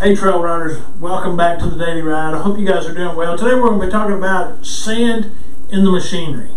[0.00, 2.32] Hey trail riders, welcome back to the Daily Ride.
[2.32, 3.36] I hope you guys are doing well.
[3.36, 5.32] Today we're going to be talking about sand
[5.72, 6.50] in the machinery.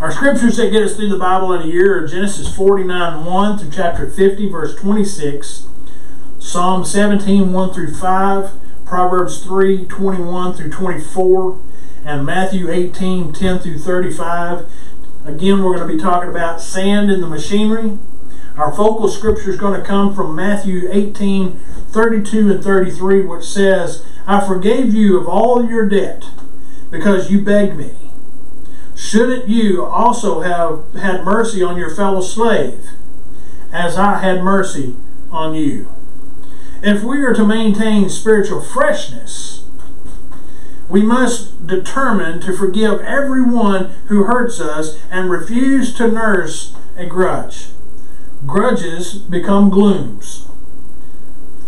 [0.00, 3.58] Our scriptures that get us through the Bible in a year are Genesis 49 1
[3.58, 5.66] through chapter 50, verse 26,
[6.38, 8.50] Psalm 17 1 through 5,
[8.86, 11.60] Proverbs 3 21 through 24,
[12.06, 14.66] and Matthew 18 10 through 35.
[15.26, 17.98] Again, we're going to be talking about sand in the machinery.
[18.56, 24.02] Our focal scripture is going to come from Matthew 18, 32 and 33, which says,
[24.26, 26.24] I forgave you of all your debt
[26.90, 27.94] because you begged me.
[28.94, 32.86] Shouldn't you also have had mercy on your fellow slave,
[33.74, 34.96] as I had mercy
[35.30, 35.92] on you?
[36.82, 39.68] If we are to maintain spiritual freshness,
[40.88, 47.66] we must determine to forgive everyone who hurts us and refuse to nurse a grudge
[48.46, 50.46] grudges become glooms.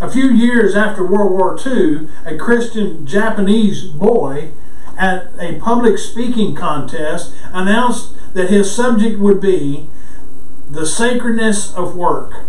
[0.00, 4.50] A few years after World War II, a Christian Japanese boy
[4.98, 9.88] at a public speaking contest announced that his subject would be
[10.68, 12.46] the sacredness of work.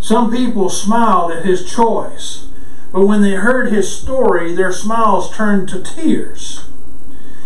[0.00, 2.48] Some people smiled at his choice,
[2.92, 6.64] but when they heard his story, their smiles turned to tears.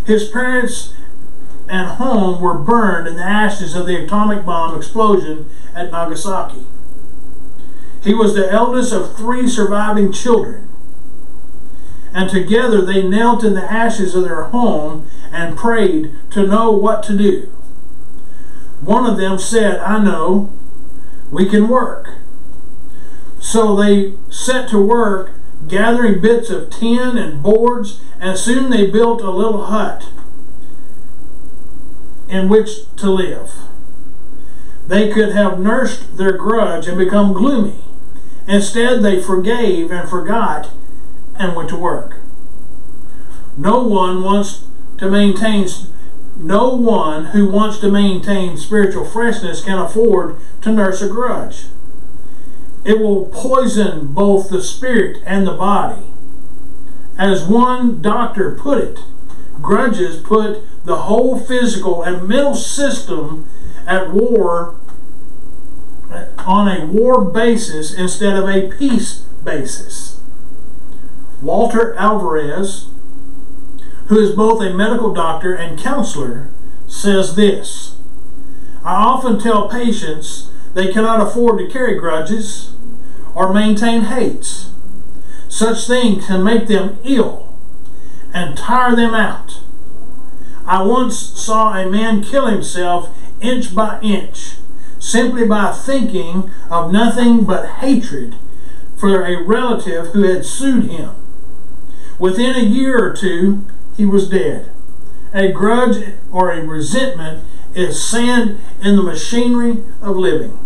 [0.06, 0.95] His parents
[1.69, 6.65] and home were burned in the ashes of the atomic bomb explosion at Nagasaki.
[8.03, 10.69] He was the eldest of three surviving children,
[12.12, 17.03] and together they knelt in the ashes of their home and prayed to know what
[17.04, 17.53] to do.
[18.81, 20.53] One of them said, I know,
[21.31, 22.10] we can work.
[23.41, 25.33] So they set to work
[25.66, 30.09] gathering bits of tin and boards, and soon they built a little hut
[32.29, 33.51] in which to live.
[34.87, 37.85] They could have nursed their grudge and become gloomy.
[38.47, 40.71] Instead, they forgave and forgot
[41.35, 42.21] and went to work.
[43.57, 44.65] No one wants
[44.99, 45.67] to maintain
[46.37, 51.67] no one who wants to maintain spiritual freshness can afford to nurse a grudge.
[52.85, 56.03] It will poison both the spirit and the body.
[57.19, 58.99] As one doctor put it,
[59.61, 63.49] grudges put the whole physical and mental system
[63.87, 64.77] at war
[66.39, 70.21] on a war basis instead of a peace basis.
[71.43, 72.89] Walter Alvarez,
[74.06, 76.50] who is both a medical doctor and counselor,
[76.87, 77.97] says this
[78.84, 82.77] I often tell patients they cannot afford to carry grudges
[83.34, 84.71] or maintain hates.
[85.49, 87.46] Such things can make them ill
[88.37, 89.63] and tire them out.
[90.67, 93.09] I once saw a man kill himself
[93.41, 94.57] inch by inch
[94.99, 98.37] simply by thinking of nothing but hatred
[98.99, 101.15] for a relative who had sued him.
[102.19, 103.65] Within a year or two,
[103.97, 104.71] he was dead.
[105.33, 107.43] A grudge or a resentment
[107.75, 110.59] is sand in the machinery of living.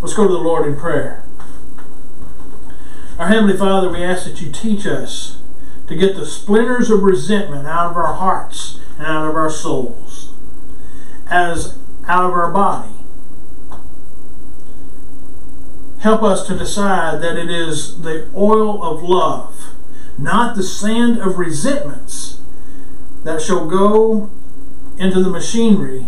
[0.00, 1.22] Let's go to the Lord in prayer.
[3.18, 5.39] Our Heavenly Father, we ask that you teach us
[5.90, 10.32] to get the splinters of resentment out of our hearts and out of our souls,
[11.26, 12.94] as out of our body.
[15.98, 19.74] Help us to decide that it is the oil of love,
[20.16, 22.40] not the sand of resentments,
[23.24, 24.30] that shall go
[24.96, 26.06] into the machinery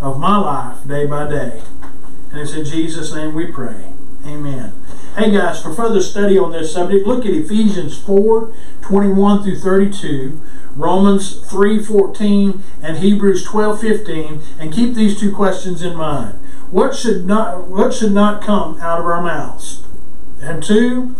[0.00, 1.60] of my life day by day.
[2.32, 3.92] And it's in Jesus' name we pray.
[4.28, 4.74] Amen.
[5.16, 8.52] Hey guys, for further study on this subject, look at Ephesians 4
[8.82, 10.38] 21 through 32,
[10.76, 16.38] Romans 3 14, and Hebrews 12 15, and keep these two questions in mind.
[16.70, 19.82] What should not, what should not come out of our mouths?
[20.42, 21.16] And two,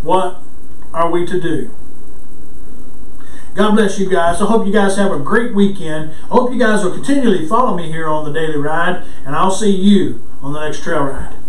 [0.00, 0.40] what
[0.94, 1.70] are we to do?
[3.54, 4.40] God bless you guys.
[4.40, 6.12] I hope you guys have a great weekend.
[6.24, 9.50] I hope you guys will continually follow me here on the Daily Ride, and I'll
[9.50, 11.39] see you on the next trail ride.